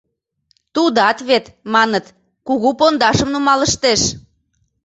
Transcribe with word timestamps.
Тудат 0.73 1.17
вет, 1.29 1.45
маныт 1.73 2.05
кугу 2.47 2.69
пондашым 2.79 3.29
нумалыштеш. 3.33 4.01